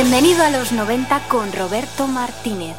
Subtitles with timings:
[0.00, 2.76] Bienvenido a los 90 con Roberto Martínez.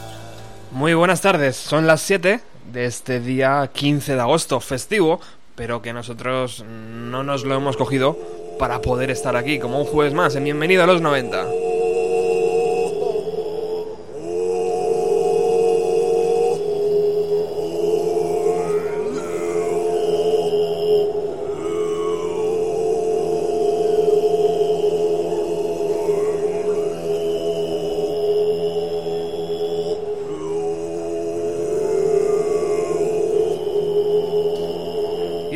[0.71, 2.39] Muy buenas tardes, son las 7
[2.71, 5.19] de este día 15 de agosto, festivo,
[5.53, 8.17] pero que nosotros no nos lo hemos cogido
[8.57, 11.45] para poder estar aquí como un jueves más en Bienvenido a los 90.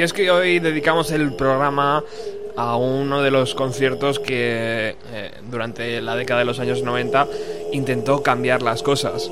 [0.03, 2.03] Es que hoy dedicamos el programa
[2.57, 7.27] a uno de los conciertos que eh, durante la década de los años 90
[7.71, 9.29] intentó cambiar las cosas.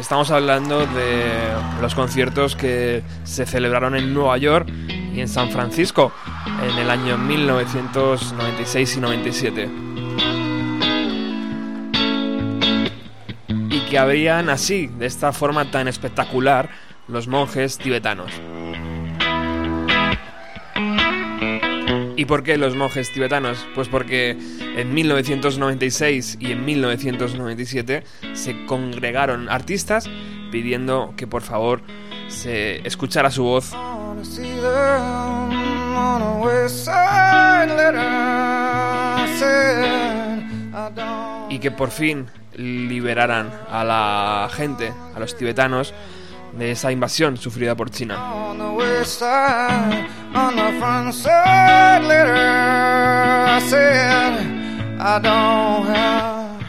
[0.00, 1.52] Estamos hablando de
[1.82, 4.66] los conciertos que se celebraron en Nueva York
[5.14, 6.10] y en San Francisco
[6.62, 9.68] en el año 1996 y 97.
[13.68, 16.70] Y que abrían así, de esta forma tan espectacular,
[17.06, 18.32] los monjes tibetanos.
[22.16, 23.66] ¿Y por qué los monjes tibetanos?
[23.74, 24.38] Pues porque
[24.76, 28.04] en 1996 y en 1997
[28.34, 30.08] se congregaron artistas
[30.52, 31.80] pidiendo que por favor
[32.28, 33.72] se escuchara su voz
[41.48, 45.94] y que por fin liberaran a la gente, a los tibetanos,
[46.56, 48.18] de esa invasión sufrida por China.
[55.08, 56.60] I don't have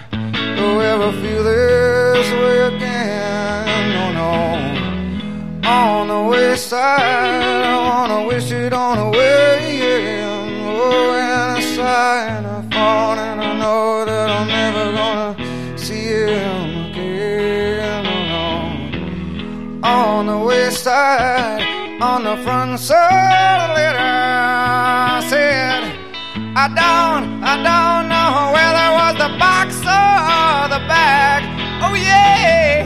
[0.58, 3.90] to ever feel this way again.
[3.96, 5.68] No no.
[5.68, 10.22] On the west side I wanna wish it on the way
[10.68, 18.04] oh and aside I fall and I know that I'm never gonna see him again.
[18.04, 19.90] No no.
[19.90, 21.64] On the west side,
[22.00, 25.67] on the front side of the letter said,
[26.60, 31.46] I don't, I don't know whether it was the box or the bag.
[31.86, 32.77] Oh yeah,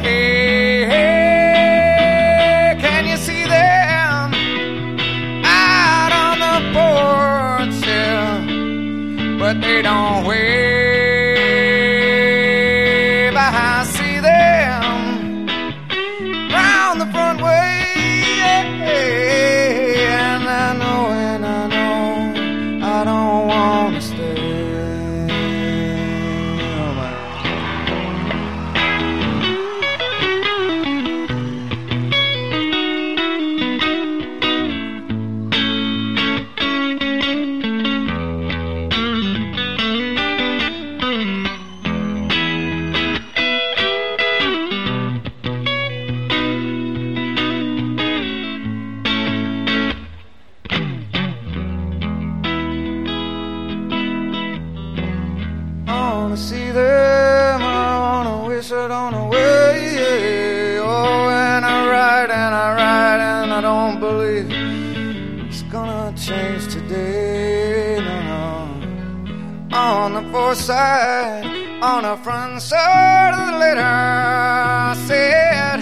[70.81, 71.45] side,
[71.81, 75.80] on the front side of the letter, I said,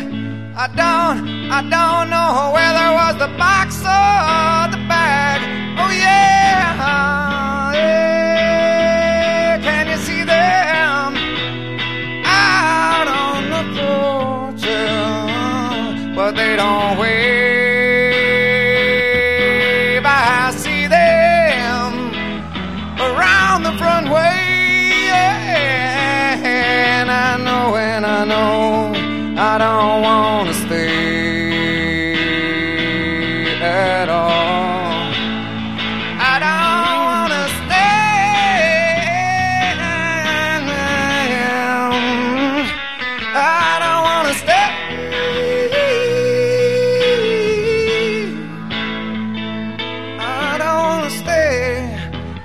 [0.64, 1.20] I don't,
[1.58, 3.68] I don't know whether it was the box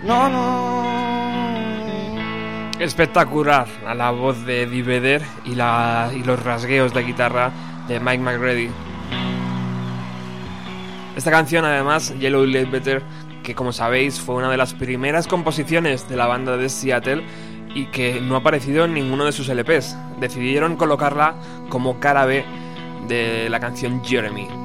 [0.04, 0.84] No, no.
[2.78, 7.50] Espectacular a la voz de Eddie Vedder y, la, y los rasgueos de guitarra
[7.88, 8.68] de Mike McReady.
[11.16, 13.02] Esta canción, además, Yellow Late Better,
[13.42, 17.24] que como sabéis fue una de las primeras composiciones de la banda de Seattle
[17.74, 19.96] y que no ha aparecido en ninguno de sus LPs.
[20.20, 21.36] Decidieron colocarla
[21.70, 22.44] como cara B
[23.08, 24.63] de la canción Jeremy.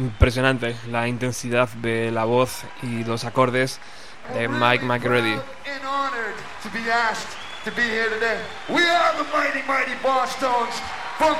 [0.00, 3.78] Impresionante la intensidad de la voz y los acordes
[4.34, 5.36] de Mike McReady.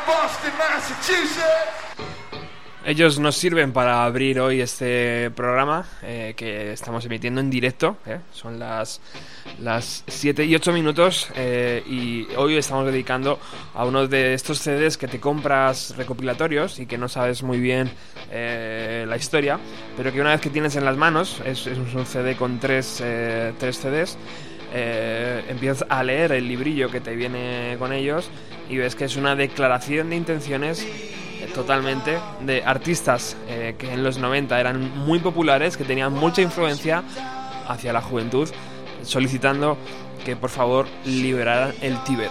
[0.06, 2.19] Boston, Massachusetts.
[2.82, 7.98] Ellos nos sirven para abrir hoy este programa eh, que estamos emitiendo en directo.
[8.06, 8.20] eh.
[8.32, 9.02] Son las,
[9.60, 13.38] las 7 y 8 minutos eh, y hoy estamos dedicando
[13.74, 17.90] a uno de estos CDs que te compras recopilatorios y que no sabes muy bien
[18.30, 19.58] eh, la historia,
[19.94, 23.04] pero que una vez que tienes en las manos, es, un CD con tres,
[23.58, 24.16] tres CDs,
[24.72, 28.30] empiezas a leer el librillo que te viene con ellos
[28.70, 30.86] y ves que es una declaración de intenciones
[31.54, 37.02] totalmente de artistas eh, que en los 90 eran muy populares, que tenían mucha influencia
[37.68, 38.48] hacia la juventud,
[39.02, 39.76] solicitando
[40.24, 42.30] que por favor liberaran el Tíbet.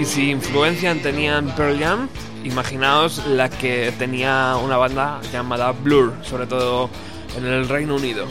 [0.00, 2.08] Y si influencia tenían Pearl Jam,
[2.44, 6.88] imaginaos la que tenía una banda llamada Blur, sobre todo
[7.36, 8.26] en el Reino Unido.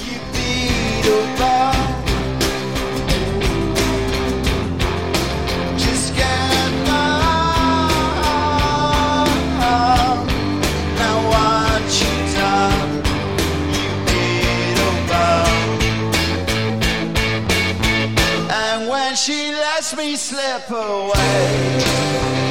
[19.17, 22.46] She lets me slip away,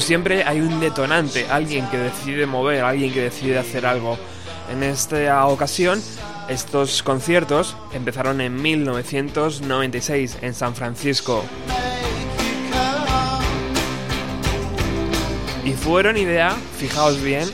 [0.00, 4.18] siempre hay un detonante, alguien que decide mover, alguien que decide hacer algo.
[4.70, 6.02] En esta ocasión,
[6.48, 11.44] estos conciertos empezaron en 1996 en San Francisco
[15.64, 17.48] y fueron idea, fijaos bien,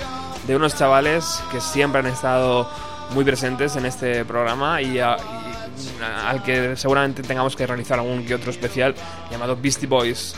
[0.47, 2.69] de unos chavales que siempre han estado
[3.13, 8.35] muy presentes en este programa y, y al que seguramente tengamos que realizar algún que
[8.35, 8.95] otro especial
[9.31, 10.35] llamado Beastie Boys.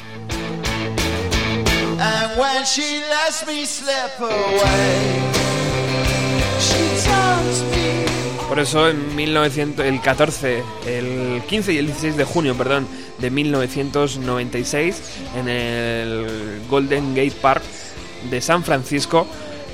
[2.06, 5.32] And when she lets me slip away,
[6.60, 8.06] she tells me.
[8.48, 12.86] Por eso en 1900, el 14, el 15 y el 16 de junio, perdón,
[13.18, 15.02] de 1996,
[15.36, 17.64] en el Golden Gate Park
[18.30, 19.26] de San Francisco,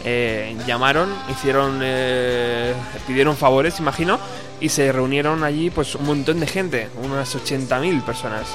[0.05, 2.73] eh, llamaron, hicieron, eh,
[3.07, 4.19] pidieron favores, imagino,
[4.59, 8.47] y se reunieron allí pues un montón de gente, unas 80.000 personas.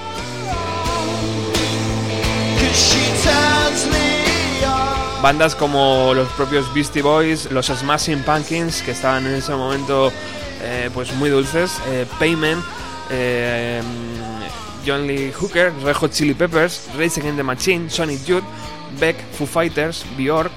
[5.21, 10.11] Bandas como los propios Beastie Boys, los Smashing Pumpkins, que estaban en ese momento
[10.61, 12.63] eh, pues muy dulces, eh, Payment,
[13.09, 13.81] eh,
[14.85, 18.43] John Lee Hooker, Red Hot Chili Peppers, Rage Against the Machine, Sonic Youth,
[18.99, 20.51] Beck, Foo Fighters, Bjork,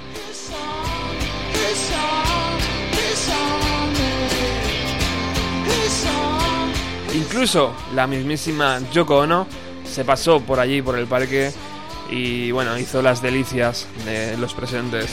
[7.15, 9.47] incluso la mismísima Yoko Ono
[9.85, 11.53] se pasó por allí, por el parque,
[12.11, 15.11] y bueno, hizo las delicias de los presentes.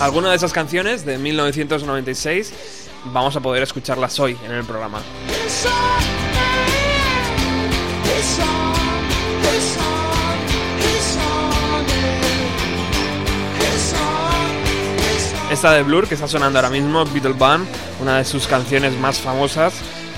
[0.00, 5.02] Algunas de esas canciones de 1996 vamos a poder escucharlas hoy en el programa.
[15.52, 17.66] Esta de Blur que está sonando ahora mismo, Beatle Band,
[18.00, 19.74] una de sus canciones más famosas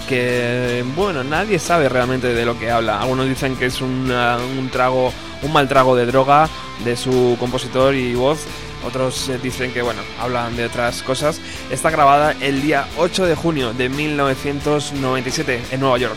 [0.09, 3.01] que, bueno, nadie sabe realmente de lo que habla.
[3.01, 6.49] Algunos dicen que es un trago, un mal trago de droga
[6.85, 8.41] de su compositor y voz.
[8.85, 11.41] Otros eh, dicen que, bueno, hablan de otras cosas.
[11.71, 16.17] Está grabada el día 8 de junio de 1997 en Nueva York.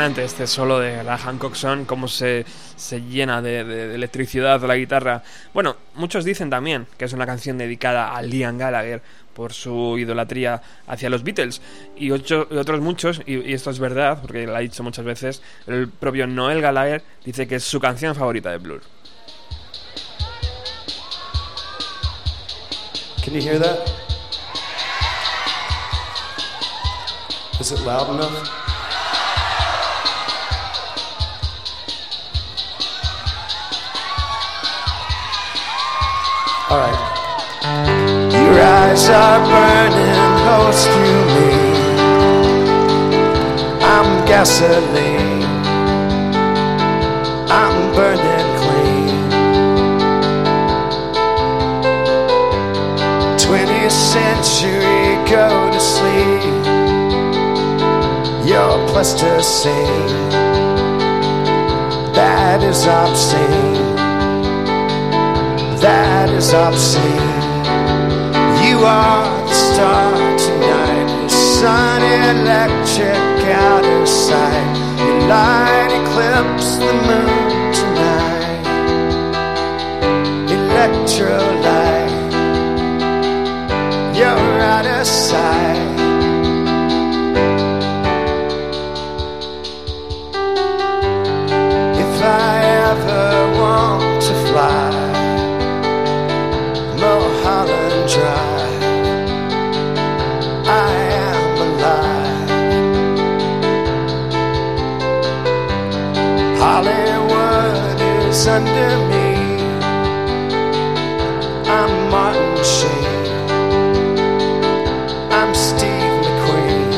[0.00, 4.58] Impresionante este solo de la Hancock Song, cómo se, se llena de, de- de electricidad
[4.62, 5.22] la guitarra.
[5.52, 9.02] Bueno, muchos dicen también que es una canción dedicada a Liam Gallagher
[9.34, 11.60] por su idolatría hacia los Beatles.
[11.98, 15.04] Y, ocho- y otros muchos, y, y esto es verdad, porque lo ha dicho muchas
[15.04, 18.80] veces, el propio Noel Gallagher dice que es su canción favorita de Blur.
[23.22, 23.86] Can you hear that?
[27.60, 28.69] Is it loud enough?
[36.70, 38.30] All right.
[38.32, 41.02] Your eyes are burning close to
[41.34, 41.50] me.
[43.82, 45.42] I'm gasoline.
[47.50, 49.18] I'm burning clean.
[53.42, 56.64] 20th century, go to sleep.
[58.46, 59.74] You're plasticine.
[62.14, 63.89] That is obscene.
[65.80, 67.04] That is obscene.
[68.68, 71.08] You are the star tonight.
[71.24, 74.76] The sun electric out of sight.
[74.98, 78.60] Your light eclipses the moon tonight.
[80.52, 82.12] Electrolyte.
[84.14, 85.89] You're out of sight.
[108.40, 109.34] it's under me.
[111.68, 113.28] I'm Martin Sheen.
[115.30, 116.90] I'm Steve McQueen.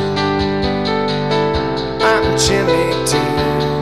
[2.13, 3.75] I'm Jimmy Dean.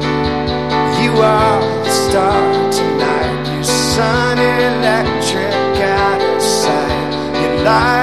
[1.03, 3.55] You are the star tonight.
[3.55, 7.13] You sun electric out of sight.
[7.43, 8.00] You light.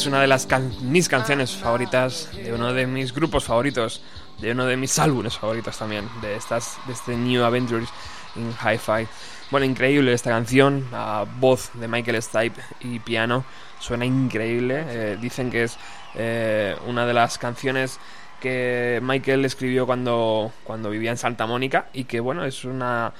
[0.00, 4.00] Es una de las can- mis canciones favoritas, de uno de mis grupos favoritos,
[4.38, 7.90] de uno de mis álbumes favoritos también, de, estas, de este New Adventures
[8.36, 9.06] in Hi-Fi.
[9.50, 13.44] Bueno, increíble esta canción, a voz de Michael Stipe y piano,
[13.78, 14.84] suena increíble.
[14.88, 15.76] eh, dicen que es
[16.14, 18.00] eh, una de las canciones
[18.40, 23.12] que Michael escribió cuando, cuando vivía en Santa Mónica y que bueno, es una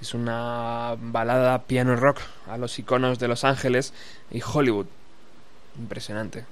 [0.00, 3.92] es una balada piano rock a los iconos de Los Ángeles
[4.30, 4.86] y Hollywood.
[5.78, 6.44] Impresionante.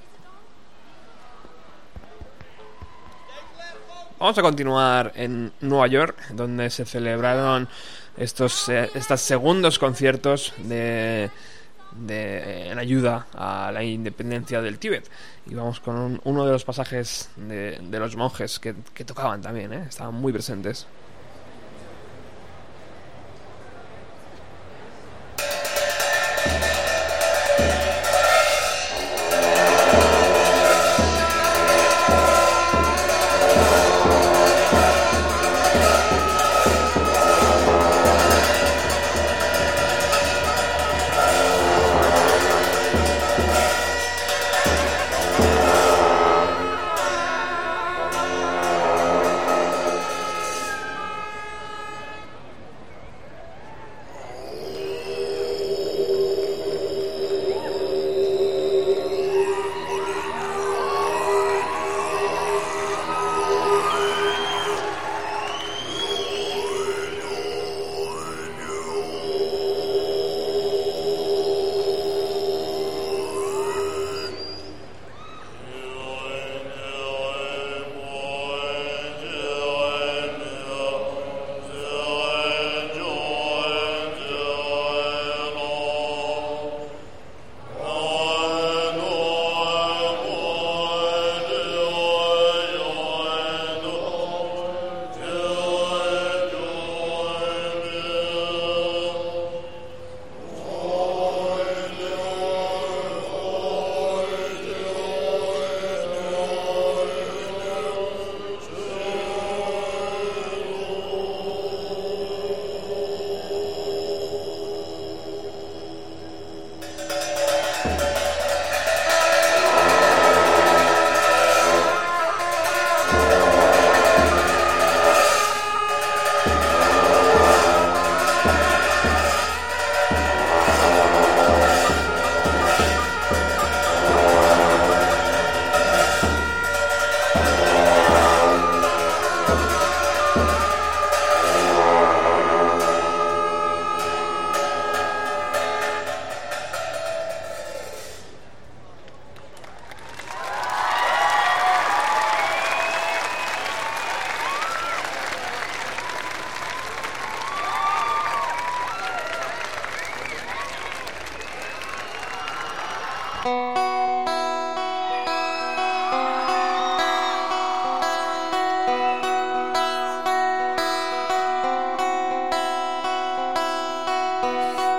[4.19, 7.69] Vamos a continuar en Nueva York, donde se celebraron
[8.17, 11.31] estos, eh, estos segundos conciertos de,
[11.93, 15.11] de- en ayuda a la independencia del Tíbet.
[15.47, 19.43] Y vamos con un- uno de los pasajes de, de los monjes que, que tocaban
[19.43, 19.85] también, ¿eh?
[19.89, 20.87] estaban muy presentes.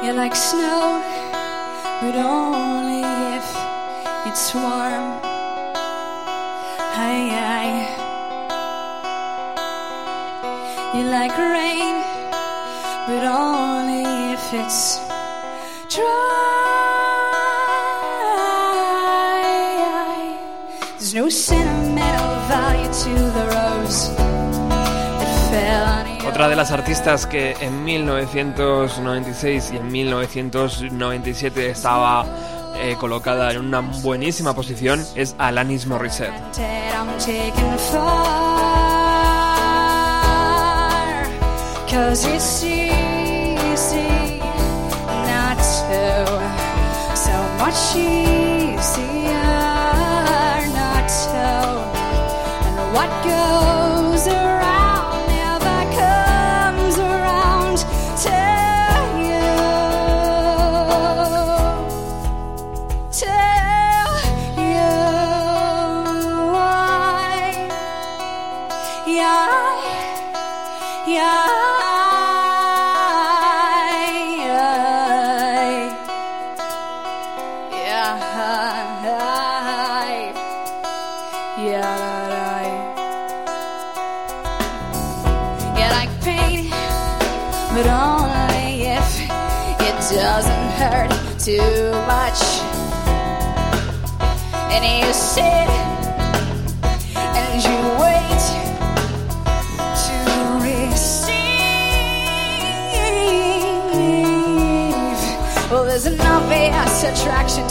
[0.08, 1.04] You're like snow,
[2.00, 3.02] but only
[3.36, 3.44] if
[4.26, 5.20] it's warm.
[6.96, 7.80] Aye, aye.
[10.94, 12.02] You're like rain,
[13.06, 15.00] but only if it's
[15.94, 16.08] dry.
[21.00, 21.67] There's no sentimental
[26.38, 32.28] Otra de las artistas que en 1996 y en 1997 estaba
[32.76, 36.32] eh, colocada en una buenísima posición es Alanis Morissette.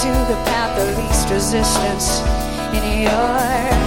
[0.06, 2.20] To the path of least resistance
[2.76, 3.86] in your life.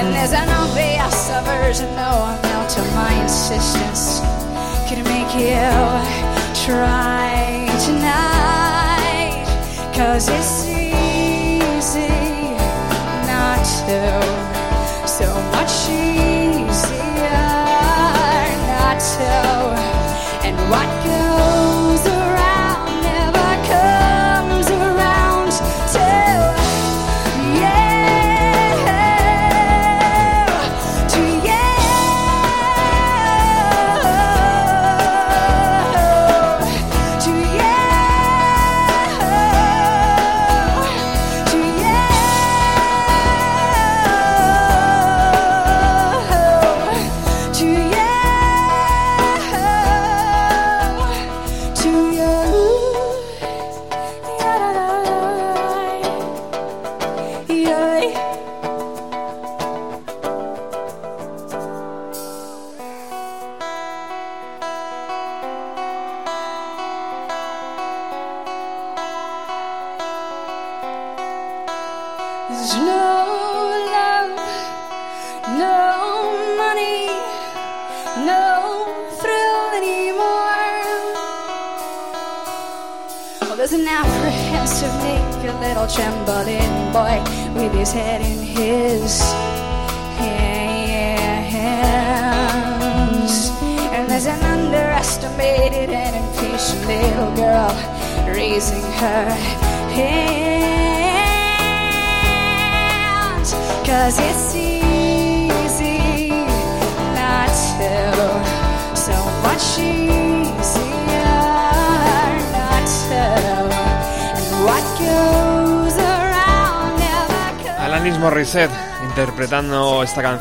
[0.00, 4.20] And there's an obvious aversion, no amount to my insistence
[4.88, 5.68] could make you
[6.64, 9.44] try tonight.
[9.94, 10.99] Cause it's easy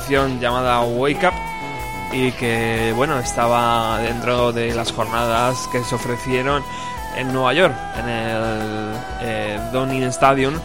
[0.08, 1.34] llamada Wake Up
[2.12, 6.64] y que bueno estaba dentro de las jornadas que se ofrecieron
[7.16, 10.56] en Nueva York en el eh, Downing Stadium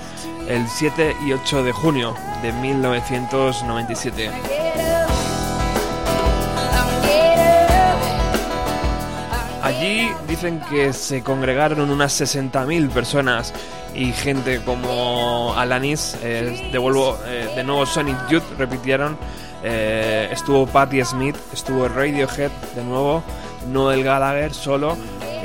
[0.49, 4.31] el 7 y 8 de junio de 1997.
[9.63, 13.55] Allí dicen que se congregaron unas 60.000 personas
[13.95, 19.17] y gente como Alanis, eh, devuelvo eh, de nuevo Sonic Youth, repitieron,
[19.63, 23.23] eh, estuvo Patti Smith, estuvo Radiohead de nuevo,
[23.69, 24.97] Noel Gallagher solo,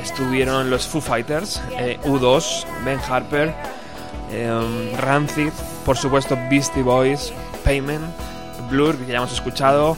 [0.01, 3.53] estuvieron los Foo Fighters, eh, U2, Ben Harper,
[4.97, 5.51] Rancid,
[5.85, 7.33] por supuesto Beastie Boys,
[7.63, 8.03] Payment,
[8.69, 9.97] Blur, que ya hemos escuchado,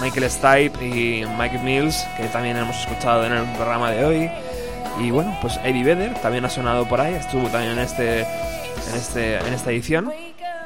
[0.00, 4.30] Michael Stipe y Mike Mills, que también hemos escuchado en el programa de hoy.
[4.98, 8.94] Y bueno, pues Eddie Vedder también ha sonado por ahí, estuvo también en este en
[8.94, 10.12] este en esta edición.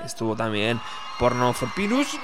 [0.04, 0.80] Estuvo también
[1.18, 2.14] Porno for Pilus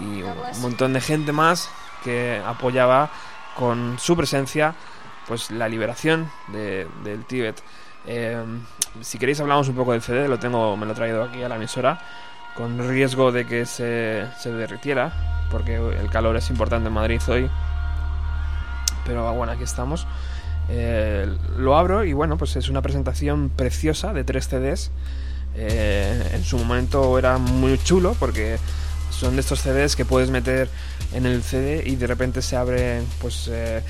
[0.00, 1.68] y un montón de gente más
[2.04, 3.10] que apoyaba
[3.56, 4.74] con su presencia
[5.26, 7.62] pues la liberación de- del Tíbet.
[8.06, 8.42] Eh,
[9.00, 11.48] si queréis hablamos un poco del CD, lo tengo, me lo he traído aquí a
[11.48, 12.00] la emisora,
[12.56, 15.12] con riesgo de que se derritiera,
[15.50, 17.48] porque el calor es importante en Madrid hoy.
[19.04, 20.06] Pero bueno, aquí estamos.
[20.68, 21.26] Eh,
[21.58, 24.90] lo abro y bueno, pues es una presentación preciosa de tres CDs.
[25.54, 28.58] Eh, en su momento era muy chulo porque
[29.10, 30.68] son de estos CDs que puedes meter
[31.12, 33.82] en el CD y de repente se abre pues eh,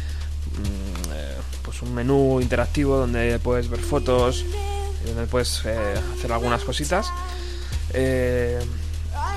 [0.59, 4.45] mm, pues un menú interactivo donde puedes ver fotos
[5.07, 7.07] donde puedes hacer algunas cositas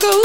[0.00, 0.23] Go.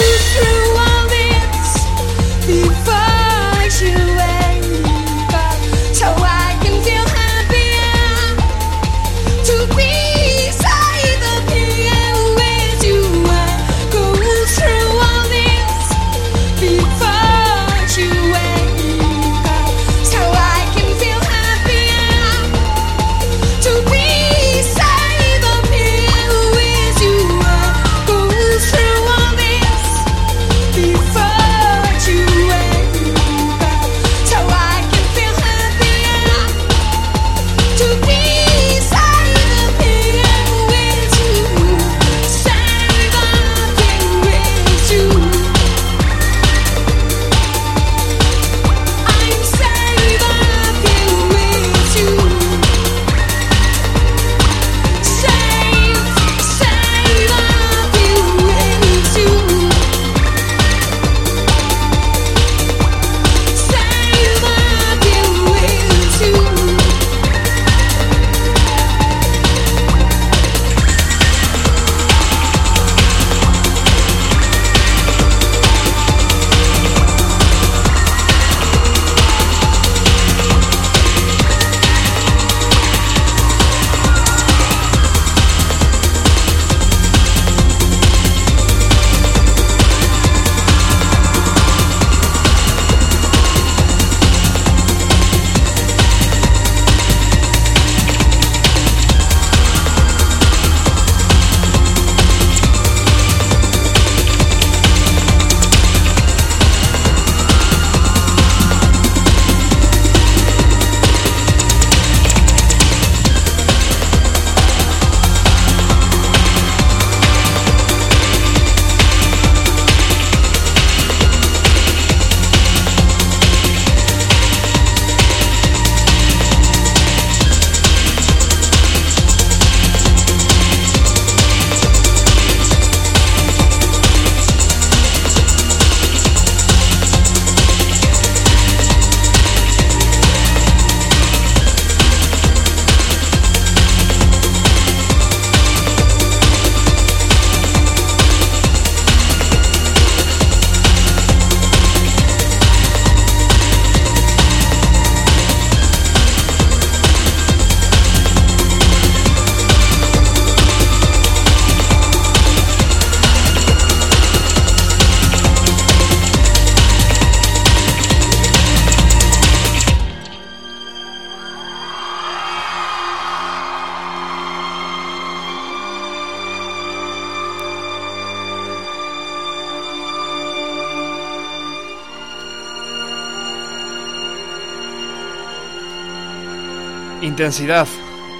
[187.39, 187.88] Intensidad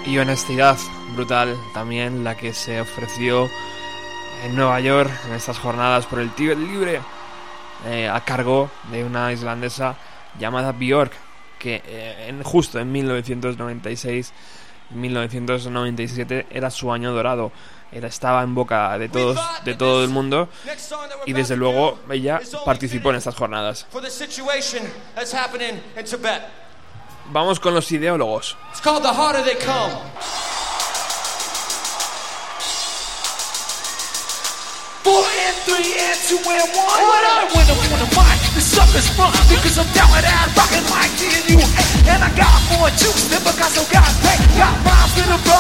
[0.06, 0.78] y honestidad
[1.16, 3.50] brutal también la que se ofreció
[4.44, 7.00] en Nueva York en estas jornadas por el Tíbet Libre
[7.86, 9.96] eh, a cargo de una islandesa
[10.38, 11.14] llamada Björk
[11.58, 14.34] que eh, en, justo en 1996
[14.90, 17.54] 1997 era su año dorado.
[17.94, 20.50] Era, estaba en boca de todos de todo el mundo
[21.26, 23.88] y desde luego ella participó en estas jornadas
[27.32, 29.92] vamos con los ideólogos It's called The Harder They Come.
[35.04, 37.02] Four and three and two and one.
[37.02, 40.48] What I win up on the mic, the suckers front because I'm down with that
[40.54, 41.60] rockin' like me and you.
[42.10, 44.40] And I got more juice than Picasso got paid.
[44.60, 45.60] Got rhymes to the bro,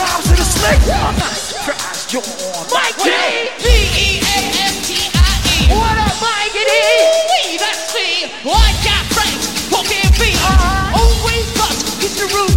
[0.00, 0.82] rhymes to the snake.
[0.90, 2.64] I'm not surprised you're on.
[2.72, 3.10] Mike G.
[3.60, 4.38] B E A
[4.70, 5.76] S T I E.
[5.76, 6.62] What up, Mike G?
[7.30, 8.32] We that's me.
[8.48, 9.44] I got friends.
[9.70, 10.38] Walking beat.
[10.40, 10.75] Always thought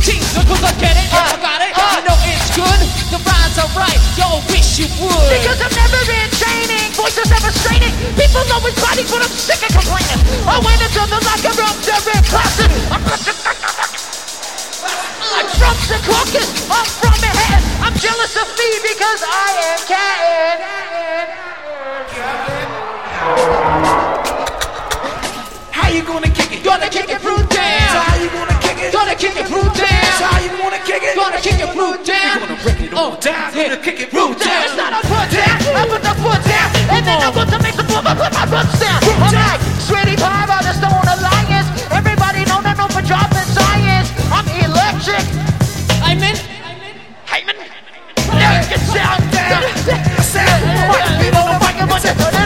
[0.08, 0.34] it's.
[0.36, 1.74] Because I get it, I got it.
[1.76, 2.80] I know it's good.
[3.12, 4.00] The rhymes are right.
[4.16, 5.30] Yo, wish you would.
[5.34, 7.92] Because I've never been training, voices never straining.
[8.16, 10.20] People always fighting, but I'm sick of complaining.
[10.48, 12.72] I went into the locker room, they're classic.
[12.92, 13.04] I'm
[15.30, 17.62] I'm from the caucus, I'm from Manhattan.
[17.84, 19.80] I'm jealous of me because I am
[25.72, 26.64] How you gonna kick it?
[26.64, 28.06] Gonna kick it fruit down.
[28.06, 28.59] How you gonna
[29.20, 29.44] kick it?
[29.44, 30.16] Gonna kick it fruit down.
[30.24, 31.16] How you gonna kick it?
[31.16, 32.40] Gonna kick it fruit down.
[32.40, 33.52] Gonna break it all Oh, down.
[33.54, 34.64] Gonna kick it root down.
[34.64, 35.58] It's not a put down.
[35.76, 38.06] I put the foot down, and then I want to make the move.
[38.08, 39.00] I put my roots down.
[39.04, 41.68] I'm like Sweetie Pie by the Stone Alliance.
[41.92, 44.08] Everybody know I know for dropping science.
[44.32, 45.26] I'm electric.
[46.00, 46.36] I'm in.
[47.28, 47.58] Hyman.
[48.40, 49.62] Now get sound down.
[50.24, 50.64] Sound.
[50.88, 51.04] What?
[51.20, 52.39] People don't like it,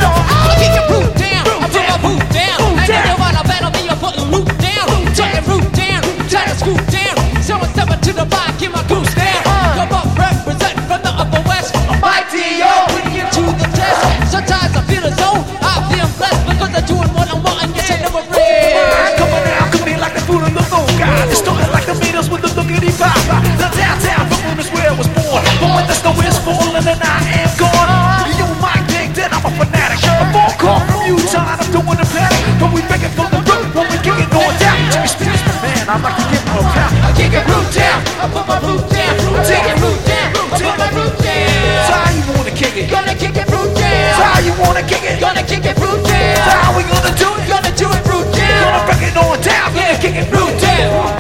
[8.04, 9.08] Into the bar, get my goose.
[9.16, 11.72] Come up, represent from the upper west.
[12.04, 12.68] My D.O.
[12.92, 14.28] Putting it to the test.
[14.28, 17.72] Sometimes I feel as though I feel blessed because I'm doing what I want and
[17.72, 18.76] yes, I never break.
[19.16, 21.16] Coming out, coming like the food on the low guy.
[21.32, 23.16] Distorted like the Beatles with the lookity pop.
[23.56, 25.40] The downtown Brooklyn is where I was born.
[25.64, 27.88] But when the snow is falling and I am gone,
[28.36, 30.04] you might think that I'm a fanatic.
[30.04, 32.44] A phone call from Utah, I'm doing the panic.
[32.60, 34.76] But we make it from the root when we kick it going down.
[34.92, 36.68] Jimmy Spears, man, I like to get more.
[36.68, 37.83] I kick it root down.
[38.24, 39.20] I put my boot down.
[39.44, 40.32] Take it root down.
[40.32, 42.90] I put my root So how you wanna kick it?
[42.90, 44.16] Gonna kick it root So down.
[44.16, 45.20] how you wanna kick it?
[45.20, 46.64] Gonna kick it root So down.
[46.64, 47.50] how we gonna do it?
[47.52, 49.76] Gonna do it root Gonna break it on down.
[49.76, 51.13] Gonna kick it root down.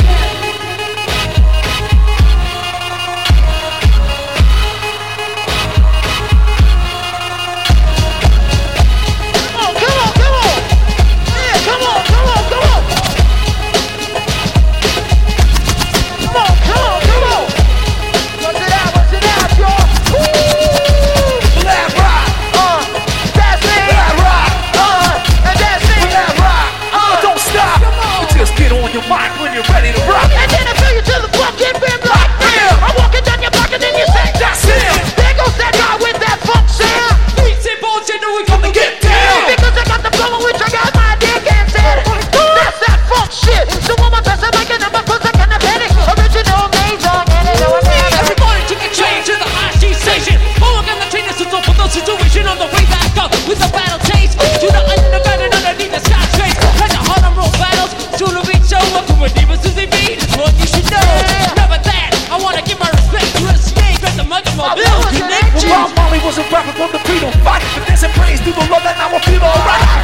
[66.65, 69.41] Rapper from the freedom fight, but there's a praise through the love that I feel
[69.43, 70.02] alright.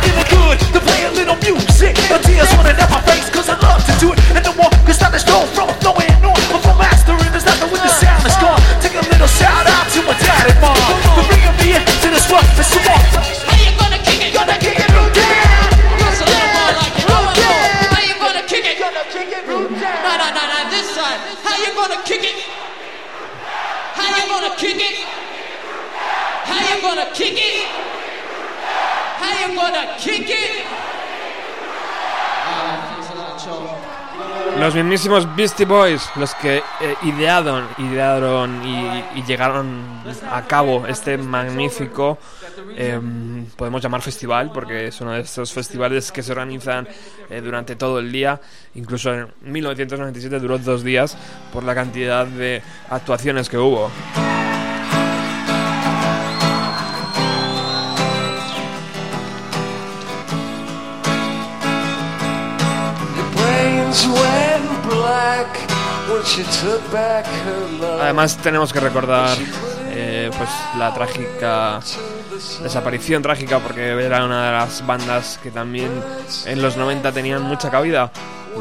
[34.69, 39.83] Los mismísimos Beastie Boys, los que eh, idearon, idearon y, y llegaron
[40.31, 42.19] a cabo este magnífico,
[42.77, 46.87] em, podemos llamar festival, porque es uno de estos festivales que se organizan
[47.31, 48.39] eh, durante todo el día.
[48.75, 51.17] Incluso en 1997 duró dos días
[51.51, 52.61] por la cantidad de
[52.91, 53.89] actuaciones que hubo.
[68.01, 69.37] Además tenemos que recordar
[69.91, 71.79] eh, pues la trágica
[72.61, 75.89] desaparición trágica porque era una de las bandas que también
[76.45, 78.11] en los 90 tenían mucha cabida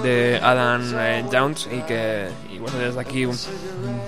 [0.02, 4.00] de Adam eh, Jones y que bueno desde aquí un, un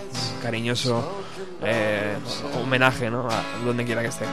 [0.42, 1.22] cariñoso
[1.62, 2.16] eh,
[2.62, 3.28] homenaje ¿no?
[3.28, 4.24] a donde quiera que esté.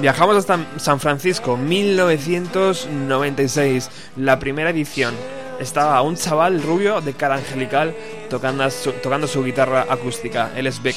[0.00, 5.14] Viajamos hasta San Francisco, 1996, la primera edición.
[5.58, 7.94] Estaba un chaval rubio de cara angelical
[8.28, 10.50] tocando su, tocando su guitarra acústica.
[10.56, 10.96] Él es Beck.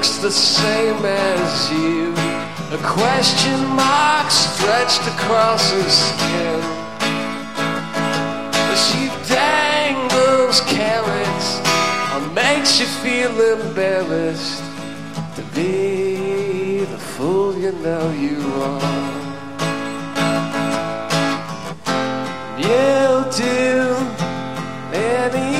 [0.00, 2.14] Looks the same as you.
[2.72, 6.60] A question mark stretched across her skin.
[8.84, 11.48] She dangles carrots
[12.14, 14.62] and makes you feel embarrassed
[15.36, 18.38] to be the fool you know you
[18.68, 19.20] are.
[22.58, 23.96] You'll do
[24.94, 25.59] anything.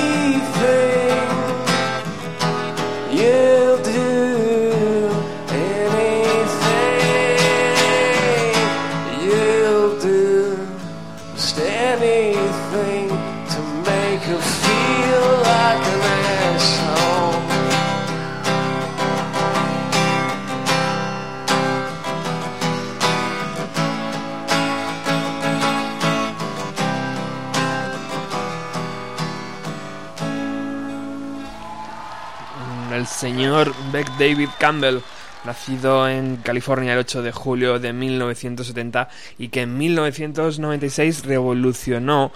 [33.01, 34.98] El señor Beck David Campbell,
[35.44, 42.30] nacido en California el 8 de julio de 1970 y que en 1996 revolucionó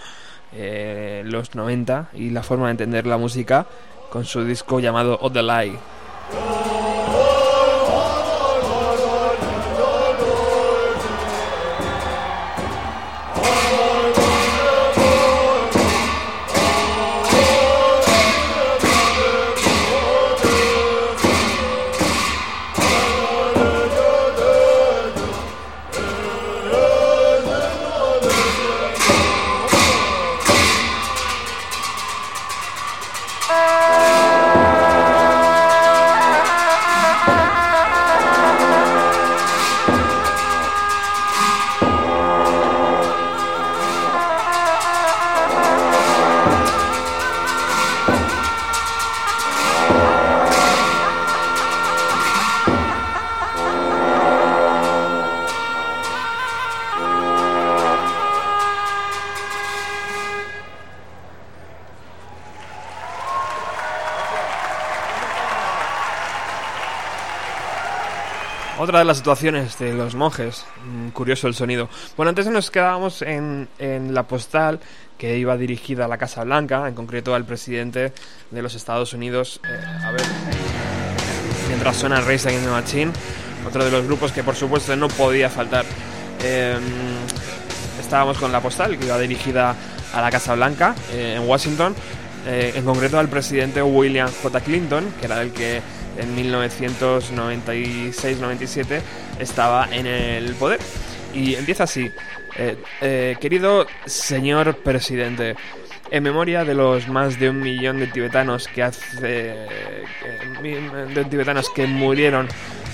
[0.54, 3.66] eh, los 90 y la forma de entender la música
[4.10, 5.78] con su disco llamado Oh the Lie.
[68.94, 71.88] De las situaciones de los monjes, mm, curioso el sonido.
[72.16, 74.78] Bueno, antes nos quedábamos en, en la postal
[75.18, 78.12] que iba dirigida a la Casa Blanca, en concreto al presidente
[78.52, 79.60] de los Estados Unidos.
[79.64, 80.22] eh, a ver,
[81.68, 83.12] mientras suena Race Against the Machine,
[83.66, 85.84] otro de los grupos que por supuesto no podía faltar.
[86.44, 86.78] Eh,
[88.00, 89.74] estábamos con la postal que iba dirigida
[90.14, 91.96] a la Casa Blanca eh, en Washington,
[92.46, 94.60] eh, en concreto al presidente William J.
[94.60, 95.82] Clinton, que era el que
[96.18, 99.00] en 1996-97
[99.38, 100.80] estaba en el poder.
[101.32, 102.10] Y empieza así.
[102.56, 105.56] Eh, eh, querido señor presidente,
[106.10, 109.66] en memoria de los más de un millón de tibetanos que hace
[110.62, 112.46] de tibetanos que murieron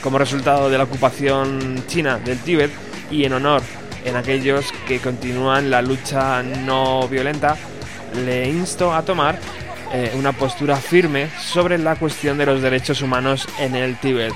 [0.02, 2.70] como resultado de la ocupación china del Tíbet
[3.10, 3.60] y en honor
[4.04, 7.56] en aquellos que continúan la lucha no violenta,
[8.24, 9.38] le insto a tomar
[9.92, 14.32] eh, una postura firme sobre la cuestión de los derechos humanos en el Tíbet.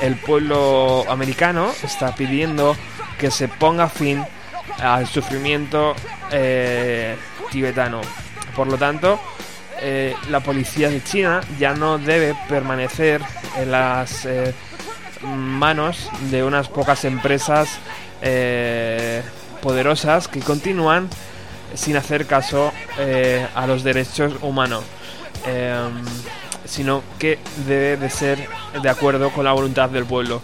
[0.00, 2.74] El pueblo americano está pidiendo
[3.18, 4.24] que se ponga fin
[4.78, 5.94] al sufrimiento
[6.32, 7.14] eh,
[7.50, 8.00] tibetano.
[8.54, 9.20] Por lo tanto,
[9.80, 13.20] eh, la policía de China ya no debe permanecer
[13.58, 14.26] en las
[15.22, 17.78] manos de unas pocas empresas
[19.60, 21.10] poderosas que continúan
[21.76, 24.84] sin hacer caso eh, a los derechos humanos,
[25.46, 25.76] eh,
[26.64, 28.48] sino que debe de ser
[28.82, 30.40] de acuerdo con la voluntad del pueblo.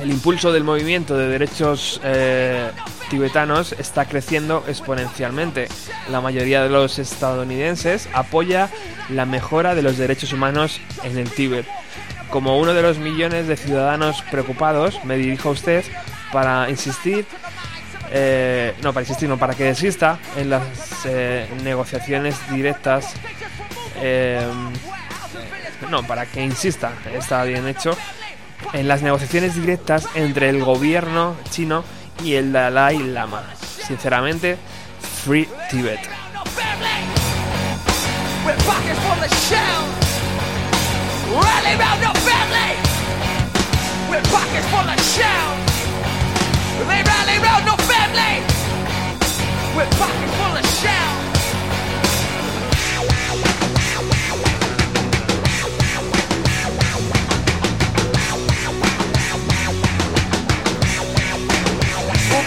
[0.00, 2.70] El impulso del movimiento de derechos eh,
[3.10, 5.68] tibetanos está creciendo exponencialmente.
[6.10, 8.70] La mayoría de los estadounidenses apoya
[9.10, 11.66] la mejora de los derechos humanos en el Tíbet.
[12.30, 15.84] Como uno de los millones de ciudadanos preocupados, me dirijo a usted
[16.32, 17.26] para insistir,
[18.12, 20.62] eh, no, para insistir, no, para que desista en las
[21.04, 23.14] eh, negociaciones directas,
[23.96, 24.44] eh,
[25.88, 27.96] no, para que insista, está bien hecho,
[28.72, 31.84] en las negociaciones directas entre el gobierno chino
[32.24, 33.44] y el Dalai Lama.
[33.86, 34.56] Sinceramente,
[35.24, 36.00] Free Tibet.
[46.90, 47.89] They rally round your
[49.76, 50.70] With pockets full of.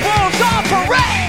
[0.03, 1.22] Bulls on parade.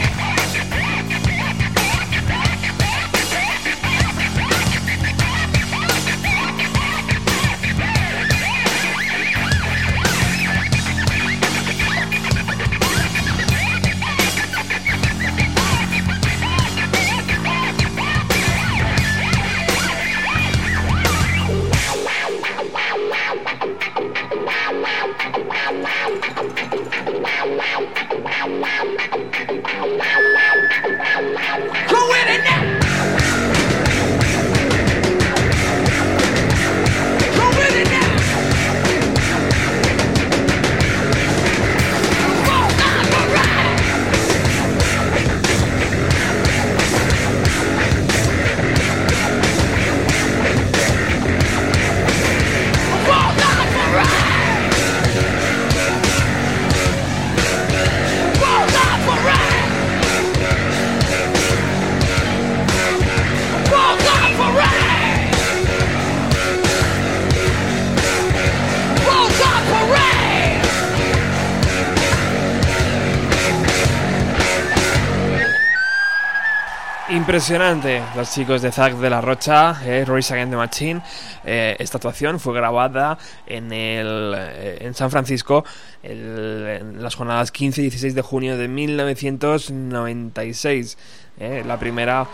[77.34, 81.02] Impresionante, los chicos de Zack de la Rocha, eh, Royce Against the Machine.
[81.44, 85.64] Eh, esta actuación fue grabada en, el, eh, en San Francisco
[86.04, 90.96] en las jornadas 15 y 16 de junio de 1996.
[91.40, 92.28] eh, la primera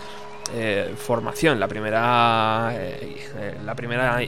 [0.53, 4.21] eh, formación, la primera, eh, la primera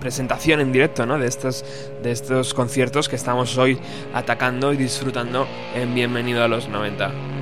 [0.00, 1.18] presentación en directo ¿no?
[1.18, 1.62] de, estos,
[2.02, 3.78] de estos conciertos que estamos hoy
[4.14, 7.41] atacando y disfrutando en Bienvenido a los 90.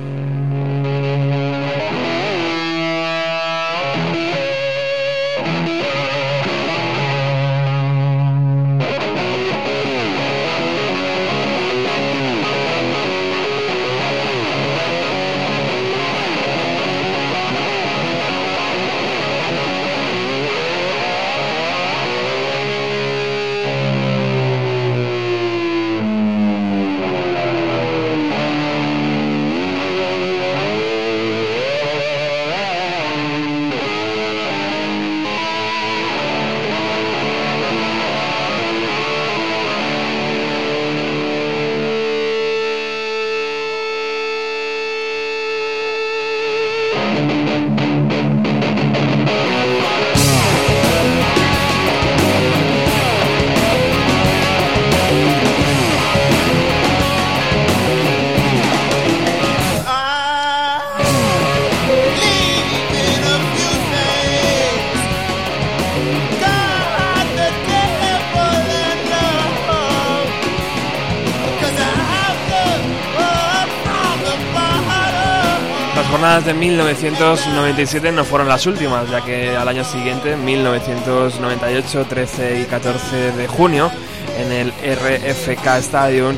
[76.11, 82.65] Jornadas de 1997 no fueron las últimas, ya que al año siguiente, 1998, 13 y
[82.65, 83.89] 14 de junio,
[84.37, 86.35] en el RFK Stadium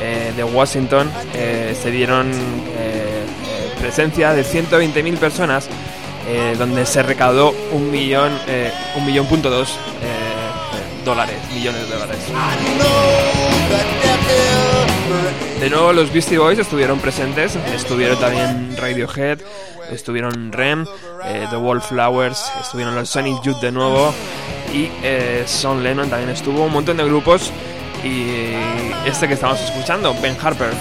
[0.00, 3.24] eh, de Washington, eh, se dieron eh,
[3.80, 5.68] presencia de 120.000 personas,
[6.28, 8.32] eh, donde se recaudó un millón,
[8.96, 9.78] un millón punto dos
[11.04, 12.18] dólares, millones de dólares.
[15.62, 19.38] De nuevo los Beastie Boys estuvieron presentes, estuvieron también Radiohead,
[19.92, 20.84] estuvieron Rem,
[21.24, 24.12] eh, The Wallflowers, estuvieron los Sonic Youth de nuevo.
[24.74, 27.52] Y eh, Son Lennon también estuvo, un montón de grupos.
[28.02, 28.54] Y
[29.06, 30.72] este que estamos escuchando, Ben Harper.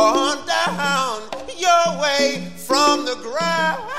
[0.00, 1.20] On down
[1.58, 3.89] your way from the ground.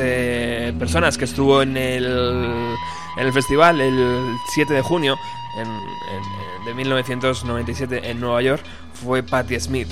[0.00, 2.04] Eh, personas que estuvo en el,
[3.16, 5.16] en el festival el 7 de junio
[5.56, 8.62] en- de 1997 en Nueva York
[8.94, 9.88] fue Patti Smith.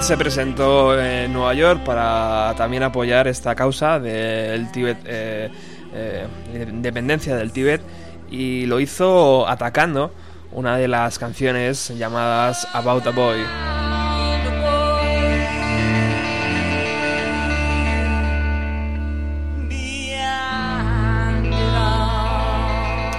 [0.00, 5.50] Se presentó en Nueva York para también apoyar esta causa del Tíbet, eh,
[5.92, 7.80] eh, independencia del Tíbet,
[8.30, 10.12] y lo hizo atacando
[10.52, 13.40] una de las canciones llamadas About a Boy.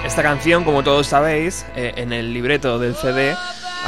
[0.06, 3.36] Esta canción, como todos sabéis, eh, en el libreto del CD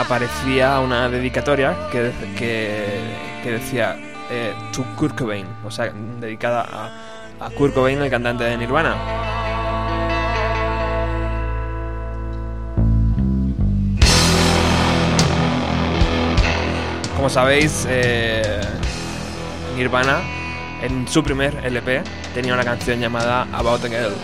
[0.01, 3.01] aparecía una dedicatoria que, que,
[3.43, 3.97] que decía
[4.31, 8.97] eh, To Kurt Cobain, o sea, dedicada a, a Kurt Cobain, el cantante de Nirvana.
[17.17, 18.61] Como sabéis, eh,
[19.77, 20.21] Nirvana
[20.83, 24.15] en su primer LP tenía una canción llamada About a Girl.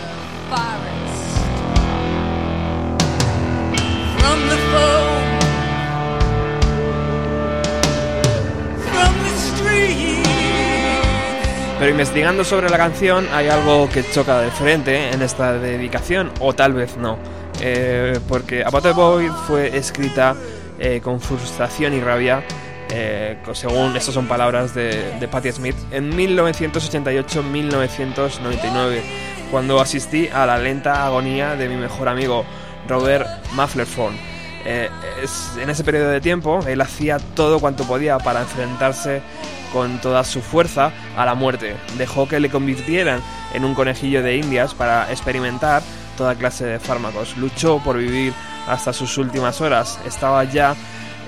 [11.79, 16.53] Pero investigando sobre la canción hay algo que choca de frente en esta dedicación, o
[16.53, 17.17] tal vez no.
[17.61, 20.35] Eh, porque About Boy fue escrita
[20.79, 22.43] eh, con frustración y rabia
[22.89, 29.01] eh, según estas son palabras de, de Patti Smith, en 1988-1999,
[29.51, 32.45] cuando asistí a la lenta agonía de mi mejor amigo
[32.87, 34.13] Robert Mufflerford.
[34.65, 34.89] Eh,
[35.21, 39.21] es- en ese periodo de tiempo, él hacía todo cuanto podía para enfrentarse
[39.71, 41.75] con toda su fuerza a la muerte.
[41.97, 43.21] Dejó que le convirtieran
[43.53, 45.81] en un conejillo de indias para experimentar
[46.17, 47.37] toda clase de fármacos.
[47.37, 48.33] Luchó por vivir
[48.67, 49.99] hasta sus últimas horas.
[50.05, 50.75] Estaba ya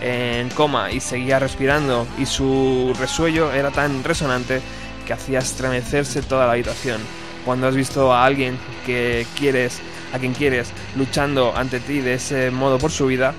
[0.02, 4.62] en coma y seguía respirando y su resuello era tan resonante
[5.06, 7.02] que hacía estremecerse toda la habitación.
[7.46, 9.80] Cuando has visto a alguien que quieres,
[10.14, 13.34] a quien quieres, luchando ante ti de ese modo por su vida,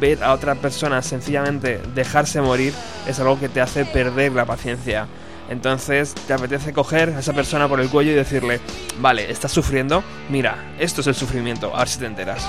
[0.00, 2.72] ver a otra persona sencillamente dejarse morir
[3.06, 5.06] es algo que te hace perder la paciencia.
[5.48, 8.60] Entonces te apetece coger a esa persona por el cuello y decirle,
[9.00, 12.46] vale, estás sufriendo, mira, esto es el sufrimiento, a ver si te enteras.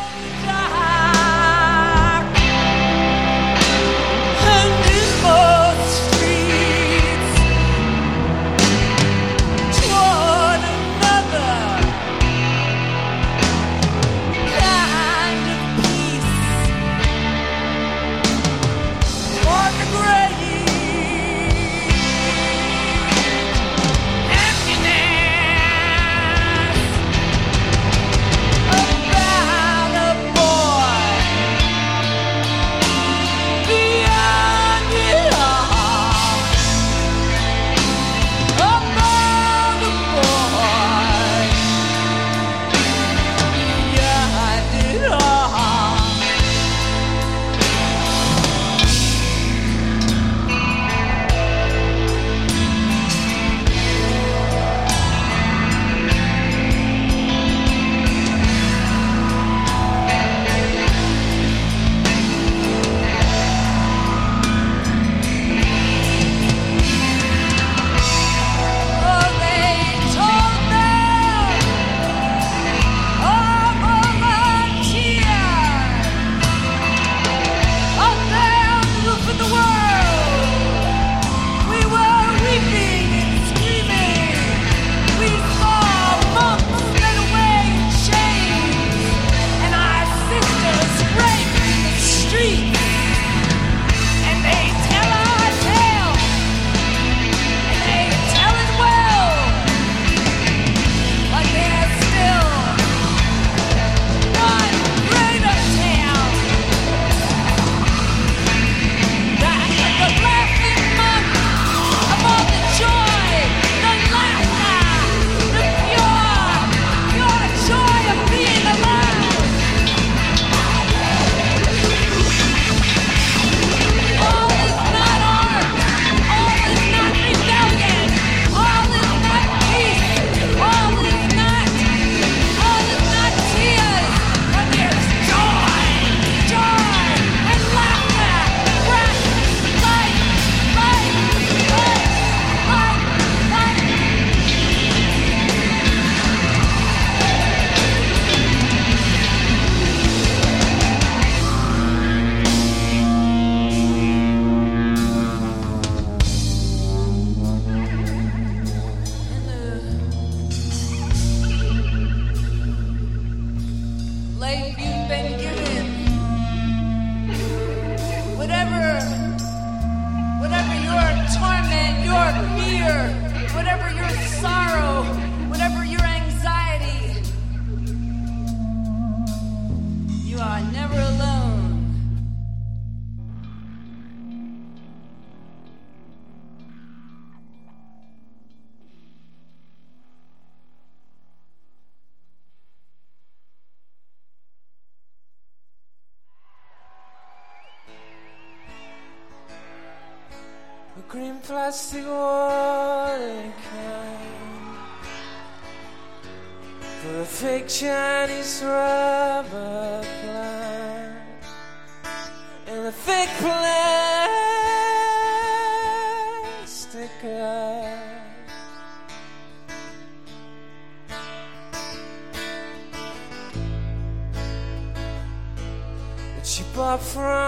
[226.93, 227.42] That she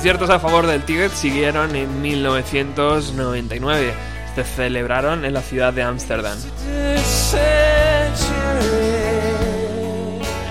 [0.00, 3.92] conciertos a favor del Tíbet siguieron en 1999.
[4.34, 6.38] Se celebraron en la ciudad de Ámsterdam.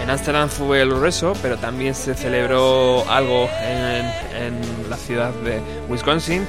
[0.04, 4.06] En Ámsterdam fue el grueso, pero también se celebró algo en,
[4.39, 6.45] en la ciudad de Wisconsin,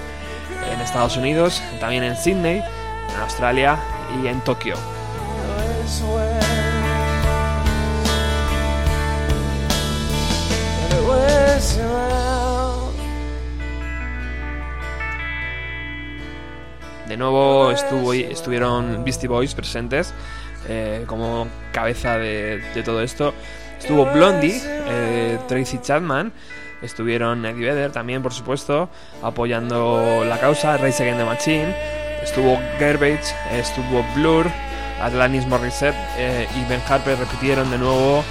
[0.70, 3.78] en Estados Unidos, también en Sydney, en Australia
[4.22, 4.74] y en Tokio.
[18.22, 20.12] Estuvieron Beastie Boys presentes
[20.68, 23.34] eh, como cabeza de, todo esto.
[23.78, 26.32] Estuvo Blondie, eh, Tracy Chapman,
[26.82, 28.90] estuvieron Eddie Vedder también, por supuesto,
[29.22, 31.74] apoyando la causa, Race Against the Machine.
[32.22, 34.46] Estuvo Garbage, estuvo Blur,
[35.00, 38.22] Atlantis Morissette eh, y Ben Harper repitieron de nuevo.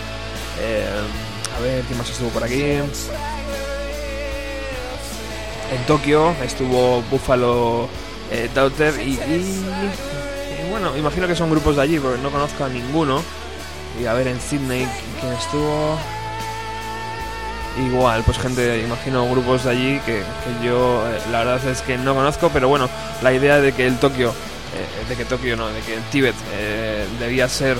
[1.58, 2.62] a ver, ¿quién más estuvo por aquí?
[5.72, 7.88] En Tokio estuvo Buffalo
[8.32, 9.19] eh, Daughter y,
[10.69, 13.21] bueno, imagino que son grupos de allí porque no conozco a ninguno.
[13.99, 14.88] Y a ver en Sydney
[15.19, 15.97] quién estuvo.
[17.77, 20.23] Igual, pues gente, imagino grupos de allí que,
[20.63, 22.89] yo eh, la verdad es que no conozco, pero bueno,
[23.21, 26.36] la idea de que el Tokio, eh, de que Tokio no, de que el Tíbet
[26.53, 27.77] eh, debía ser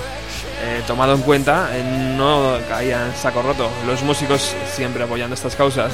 [0.86, 1.70] tomado en cuenta,
[2.16, 3.70] no caía en saco roto.
[3.86, 5.90] Los músicos siempre apoyando estas causas.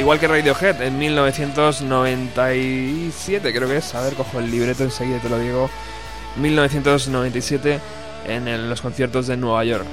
[0.00, 3.94] Igual que Radiohead en 1997, creo que es.
[3.94, 5.68] A ver, cojo el libreto enseguida te lo digo.
[6.36, 7.78] 1997
[8.26, 9.84] en los conciertos de Nueva York.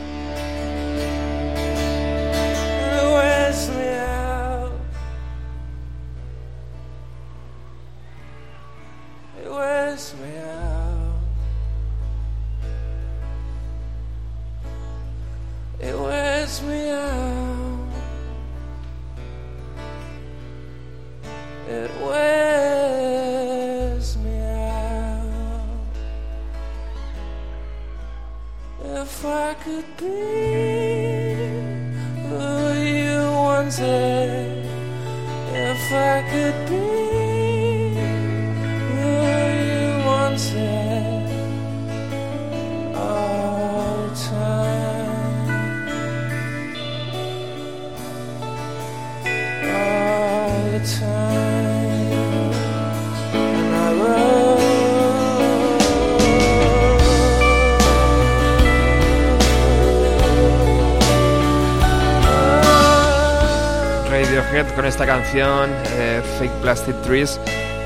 [65.35, 67.39] Eh, Fake Plastic Trees,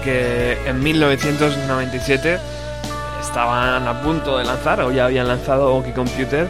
[0.04, 2.38] que en 1997
[3.20, 6.48] estaban a punto de lanzar o ya habían lanzado Oki Computer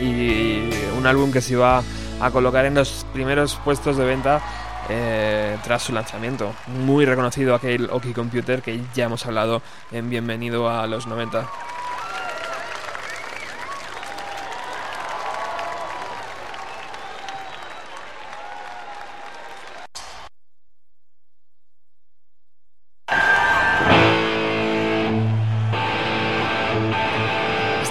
[0.00, 1.82] y un álbum que se iba
[2.20, 4.40] a colocar en los primeros puestos de venta
[4.90, 6.52] eh, tras su lanzamiento.
[6.66, 11.48] Muy reconocido aquel Oki Computer que ya hemos hablado en Bienvenido a los 90.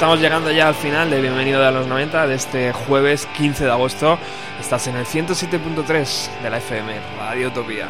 [0.06, 3.72] Estamos llegando ya al final de Bienvenido a los 90 de este jueves 15 de
[3.72, 4.20] agosto.
[4.62, 7.89] Estás en el 107.3 de la FM, Radio Utopía.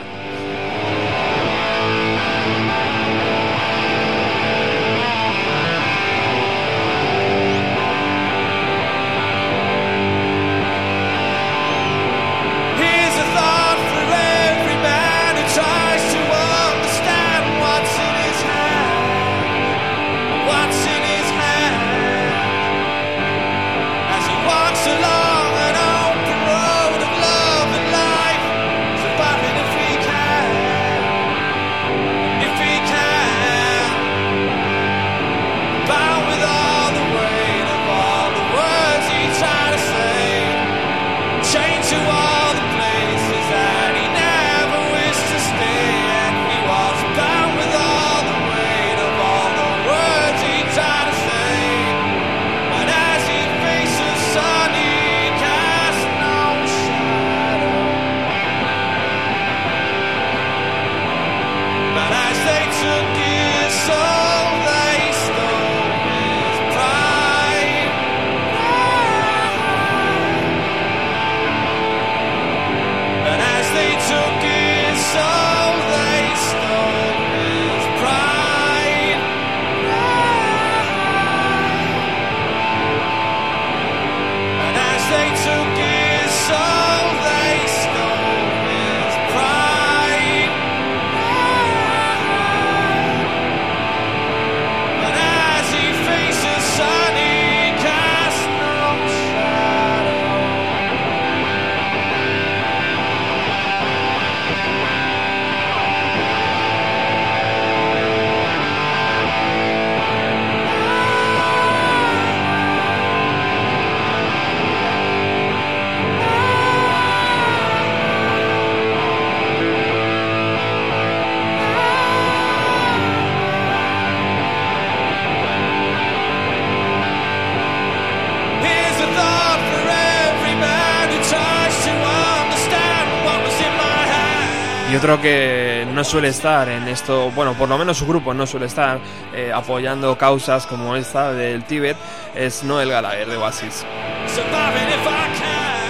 [135.05, 138.65] Otro que no suele estar en esto, bueno, por lo menos su grupo no suele
[138.65, 138.99] estar
[139.35, 141.95] eh, apoyando causas como esta del Tíbet,
[142.33, 143.85] es Noel Gallagher de Oasis.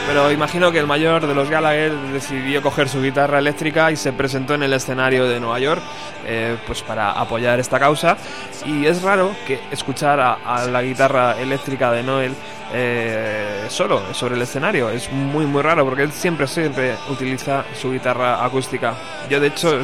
[0.05, 4.11] Pero imagino que el mayor de los Gallagher decidió coger su guitarra eléctrica y se
[4.11, 5.82] presentó en el escenario de Nueva York
[6.26, 8.18] eh, pues para apoyar esta causa.
[8.66, 12.36] Y es raro que escuchar a, a la guitarra eléctrica de Noel
[12.78, 14.89] eh, solo sobre el escenario.
[14.89, 18.93] Es muy muy raro porque él siempre siempre utiliza su guitarra acústica.
[19.30, 19.80] Yo de hecho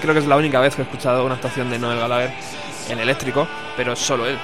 [0.00, 2.32] creo que es la única vez que he escuchado una actuación de Noel Gallagher
[2.88, 4.36] en eléctrico, pero solo él.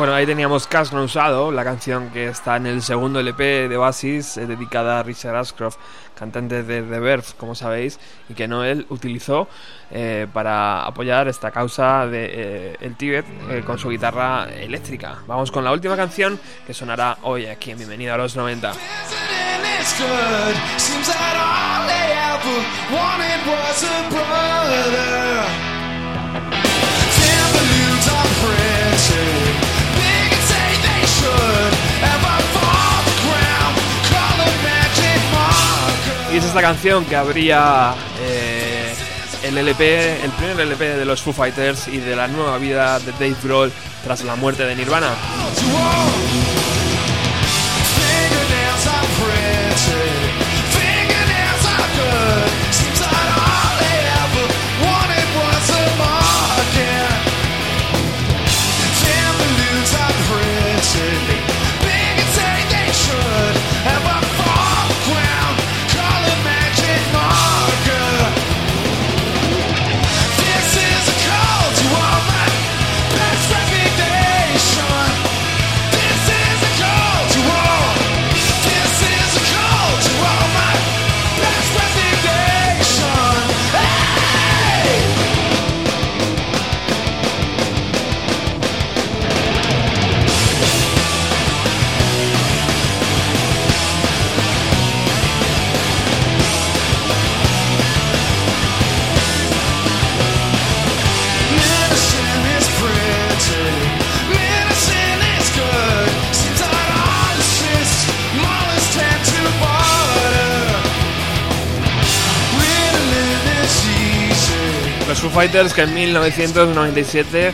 [0.00, 3.76] Bueno, ahí teníamos Cash No Usado, la canción que está en el segundo LP de
[3.76, 5.76] Oasis, eh, dedicada a Richard Ashcroft,
[6.14, 9.46] cantante de The Verve, como sabéis, y que Noel utilizó
[9.90, 15.18] eh, para apoyar esta causa de eh, el Tíbet eh, con su guitarra eléctrica.
[15.26, 18.72] Vamos con la última canción que sonará hoy aquí en Bienvenido a los 90.
[19.80, 20.56] it's good.
[20.78, 21.30] Seems that
[36.32, 38.94] Y es esta canción que abría eh,
[39.42, 43.10] el LP, el primer LP de los Foo Fighters y de la nueva vida de
[43.12, 43.72] Dave Grohl
[44.04, 45.12] tras la muerte de Nirvana.
[115.22, 117.52] Los Foo Fighters que en 1997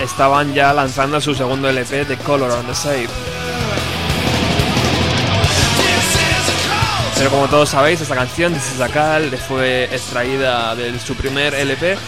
[0.00, 3.06] estaban ya lanzando su segundo LP de Color on the Save.
[7.16, 11.98] Pero como todos sabéis, esta canción de Sisakal fue extraída de su primer LP, eh,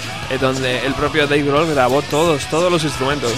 [0.41, 3.31] donde el propio Dave Grohl grabó todos, todos los instrumentos.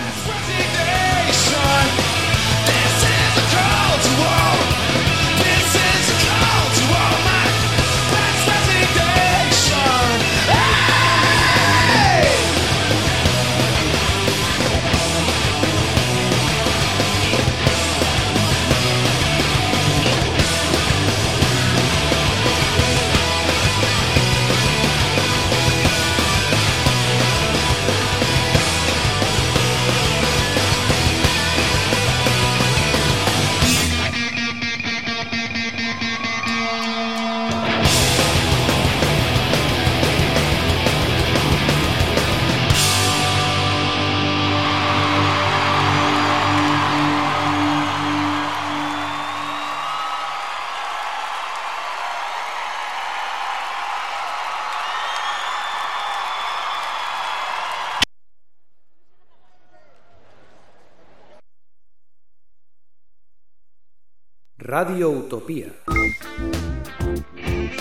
[64.71, 65.67] Radio Utopía.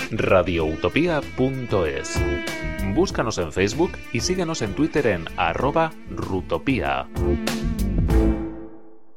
[0.10, 2.20] radioutopía.es.
[2.96, 7.08] Búscanos en Facebook y síguenos en Twitter en arroba rutopía.